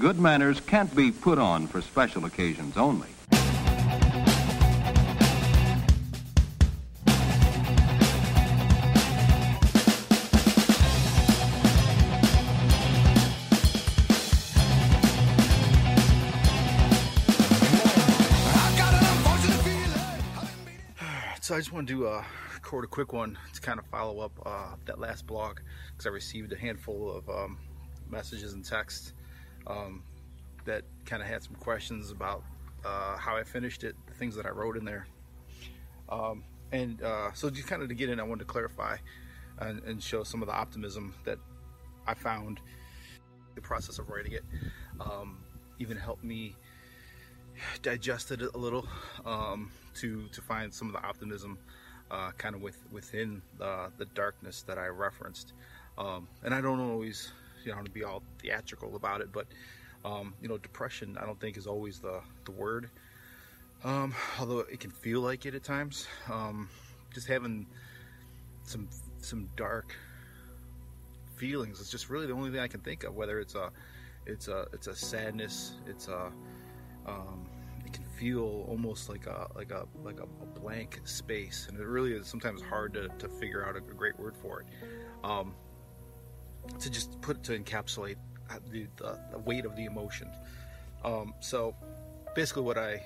[0.00, 3.06] good manners can't be put on for special occasions only.
[21.42, 22.22] So I just want to uh,
[22.54, 25.58] record a quick one to kind of follow up uh, that last blog
[25.90, 27.58] because I received a handful of um,
[28.08, 29.14] messages and texts
[29.66, 30.02] um,
[30.64, 32.42] that kind of had some questions about
[32.84, 35.06] uh, how I finished it, the things that I wrote in there.
[36.08, 38.96] Um, and uh, so just kind of to get in, I wanted to clarify
[39.58, 41.38] and, and, show some of the optimism that
[42.06, 42.60] I found
[43.54, 44.44] the process of writing it.
[45.00, 45.38] Um,
[45.78, 46.54] even helped me
[47.82, 48.86] digest it a little
[49.24, 51.58] um, to to find some of the optimism
[52.10, 55.52] uh, kind of with within the, the darkness that I referenced.
[55.98, 57.32] Um, and I don't always
[57.64, 59.46] you know to be all theatrical about it, but
[60.04, 62.90] um, you know depression I don't think is always the the word.
[63.82, 66.06] Um, although it can feel like it at times.
[66.30, 66.68] Um,
[67.12, 67.66] just having
[68.62, 68.88] some
[69.20, 69.94] some dark
[71.36, 73.14] feelings is just really the only thing I can think of.
[73.14, 73.70] Whether it's a
[74.26, 76.30] it's a it's a sadness, it's a
[77.06, 77.46] um,
[77.84, 81.86] it can feel almost like a like a like a, a, blank space, and it
[81.86, 84.66] really is sometimes hard to, to figure out a, a great word for it.
[85.24, 85.54] Um,
[86.78, 88.16] to just put to encapsulate
[88.70, 90.28] the, the, the weight of the emotion.
[91.04, 91.74] Um, so
[92.34, 93.02] basically, what I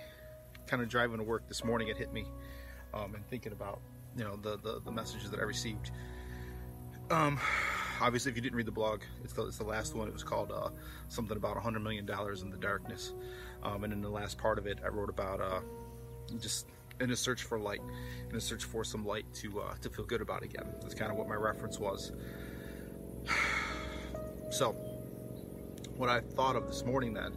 [0.66, 2.26] kind of driving to work this morning, it hit me,
[2.92, 3.80] um, and thinking about
[4.16, 5.90] you know the, the, the messages that I received.
[7.10, 7.38] Um,
[8.00, 10.08] obviously, if you didn't read the blog, it's the, it's the last one.
[10.08, 10.70] It was called uh,
[11.08, 13.12] something about $100 million in the darkness.
[13.62, 15.60] Um, and in the last part of it, I wrote about uh,
[16.40, 16.66] just
[17.00, 17.80] in a search for light,
[18.30, 20.66] in a search for some light to uh, to feel good about again.
[20.80, 22.12] That's kind of what my reference was.
[24.54, 24.70] So,
[25.96, 27.32] what I thought of this morning then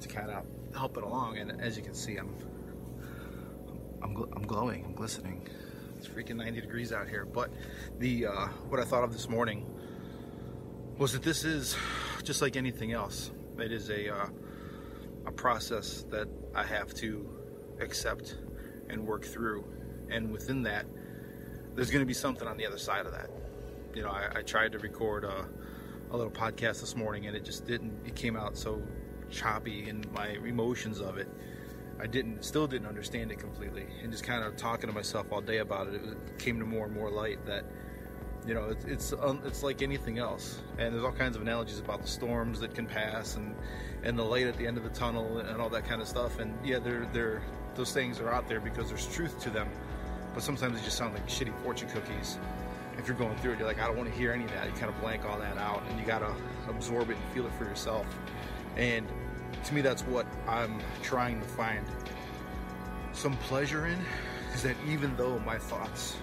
[0.00, 2.34] to kind of help it along, and as you can see, I'm
[4.02, 5.46] I'm, gl- I'm glowing, I'm glistening.
[5.98, 7.26] It's freaking 90 degrees out here.
[7.26, 7.50] But
[7.98, 9.66] the uh, what I thought of this morning
[10.96, 11.76] was that this is
[12.24, 13.32] just like anything else.
[13.58, 14.26] It is a uh,
[15.26, 17.28] a process that I have to
[17.80, 18.38] accept
[18.88, 19.62] and work through,
[20.08, 20.86] and within that,
[21.74, 23.28] there's going to be something on the other side of that.
[23.94, 25.46] You know, I, I tried to record a,
[26.10, 27.92] a little podcast this morning, and it just didn't.
[28.06, 28.82] It came out so
[29.30, 31.28] choppy, and my emotions of it.
[31.98, 35.40] I didn't, still didn't understand it completely, and just kind of talking to myself all
[35.40, 35.94] day about it.
[35.94, 37.64] It came to more and more light that
[38.46, 41.80] you know it's it's, um, it's like anything else and there's all kinds of analogies
[41.80, 43.54] about the storms that can pass and
[44.04, 46.38] and the light at the end of the tunnel and all that kind of stuff
[46.38, 47.42] and yeah they're they're
[47.74, 49.68] those things are out there because there's truth to them
[50.32, 52.38] but sometimes they just sound like shitty fortune cookies
[52.98, 54.66] if you're going through it you're like i don't want to hear any of that
[54.66, 56.34] you kind of blank all that out and you got to
[56.68, 58.06] absorb it and feel it for yourself
[58.76, 59.06] and
[59.64, 61.84] to me that's what i'm trying to find
[63.12, 63.98] some pleasure in
[64.54, 66.16] is that even though my thoughts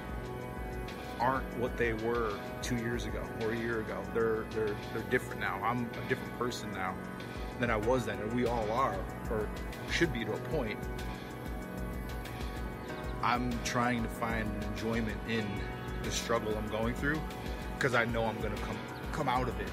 [1.23, 4.01] aren't what they were two years ago or a year ago.
[4.13, 5.59] They're they're they're different now.
[5.63, 6.95] I'm a different person now
[7.59, 8.97] than I was then, and we all are,
[9.29, 9.47] or
[9.89, 10.77] should be to a point.
[13.21, 15.47] I'm trying to find enjoyment in
[16.03, 17.21] the struggle I'm going through
[17.77, 18.77] because I know I'm gonna come
[19.11, 19.69] come out of it.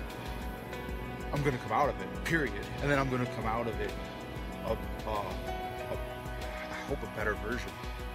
[1.32, 2.64] I'm gonna come out of it, period.
[2.82, 3.92] And then I'm gonna come out of it
[4.64, 4.72] a,
[5.08, 5.96] a, a
[6.70, 7.70] I hope a better version.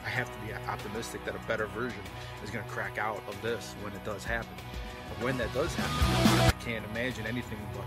[0.05, 1.99] I have to be optimistic that a better version
[2.43, 4.55] is going to crack out of this when it does happen.
[5.09, 7.85] And when that does happen, I can't imagine anything but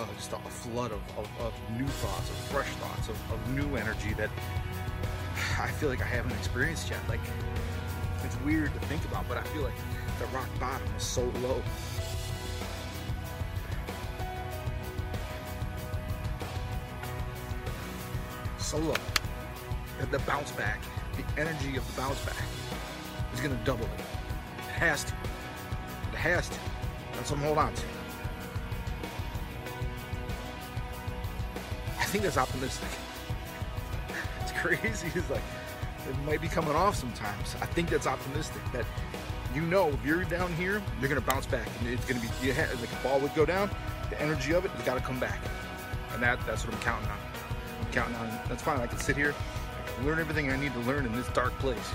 [0.00, 3.76] uh, just a flood of, of, of, new thoughts, of fresh thoughts, of, of new
[3.76, 4.30] energy that
[5.58, 7.00] I feel like I haven't experienced yet.
[7.08, 7.20] Like,
[8.26, 9.74] it's weird to think about, but I feel like
[10.18, 11.62] the rock bottom is so low.
[18.58, 18.94] So low.
[20.00, 20.80] that The bounce back
[21.16, 22.44] the energy of the bounce back
[23.32, 24.00] is to double it.
[24.58, 25.12] It has to.
[26.12, 26.58] It has to.
[27.12, 27.82] That's what I'm holding on to.
[31.98, 32.88] I think that's optimistic.
[34.40, 35.08] It's crazy.
[35.14, 35.42] It's like
[36.08, 37.56] it might be coming off sometimes.
[37.60, 38.62] I think that's optimistic.
[38.72, 38.84] That
[39.54, 42.52] you know, if you're down here, you're gonna bounce back, and it's gonna be you
[42.52, 43.70] have, like a ball would go down.
[44.10, 45.40] The energy of it has got to come back,
[46.12, 47.18] and that that's what I'm counting on.
[47.80, 48.28] I'm counting on.
[48.48, 48.80] That's fine.
[48.80, 49.34] I can sit here
[49.96, 51.92] can learn everything I need to learn in this dark place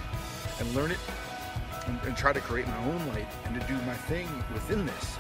[0.60, 1.00] and learn it
[1.88, 5.18] and, and, try to create my own light and to do my thing within this.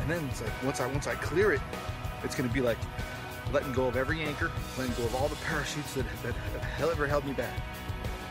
[0.00, 1.60] And then it's like once I once I clear it,
[2.22, 2.78] it's gonna be like
[3.52, 7.06] letting go of every anchor, letting go of all the parachutes that, that have ever
[7.06, 7.54] held me back.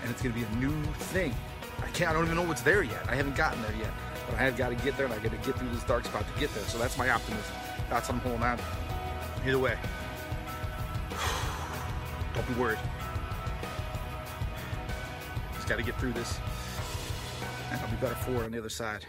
[0.03, 1.33] And it's gonna be a new thing.
[1.81, 3.09] I can't I don't even know what's there yet.
[3.09, 3.91] I haven't gotten there yet.
[4.27, 6.25] But I have got to get there and I gotta get through this dark spot
[6.31, 6.63] to get there.
[6.65, 7.55] So that's my optimism.
[7.89, 8.59] That's what I'm holding on.
[9.45, 9.77] Either way,
[12.33, 12.79] Don't be worried.
[15.55, 16.39] Just got to get through this,
[17.71, 19.05] and I'll be better for it on the other side.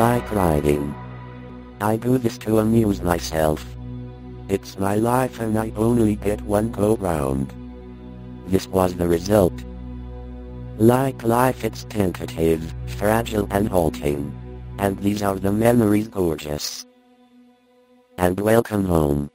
[0.00, 0.94] Like riding.
[1.82, 3.60] I do this to amuse myself.
[4.48, 7.52] It's my life and I only get one go round.
[8.46, 9.52] This was the result.
[10.78, 14.22] Like life it's tentative, fragile and halting.
[14.78, 16.86] And these are the memories gorgeous.
[18.16, 19.30] And welcome home.